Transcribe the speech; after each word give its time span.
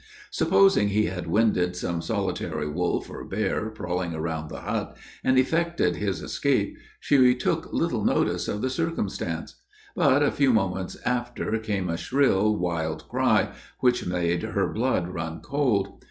Supposing 0.31 0.87
he 0.87 1.05
had 1.05 1.27
winded 1.27 1.75
some 1.75 2.01
solitary 2.01 2.67
wolf 2.67 3.07
or 3.07 3.23
bear 3.23 3.69
prowling 3.69 4.15
around 4.15 4.49
the 4.49 4.61
hut, 4.61 4.97
and 5.23 5.37
effected 5.37 5.95
his 5.97 6.23
escape, 6.23 6.75
she 6.99 7.35
took 7.35 7.71
little 7.71 8.03
notice 8.03 8.47
of 8.47 8.63
the 8.63 8.71
circumstance; 8.71 9.61
but 9.95 10.23
a 10.23 10.31
few 10.31 10.53
moments 10.53 10.97
after 11.05 11.55
came 11.59 11.87
a 11.87 11.97
shrill, 11.97 12.57
wild 12.57 13.07
cry, 13.09 13.51
which 13.81 14.07
made 14.07 14.41
her 14.41 14.67
blood 14.67 15.07
run 15.07 15.39
cold. 15.39 15.99